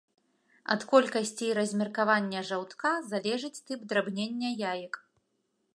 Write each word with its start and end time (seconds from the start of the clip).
Ад 0.75 0.85
колькасці 0.91 1.45
і 1.47 1.51
размеркавання 1.59 2.39
жаўтка 2.49 2.95
залежыць 3.13 3.55
тып 3.69 3.79
драбнення 3.91 4.49
яек. 4.73 4.93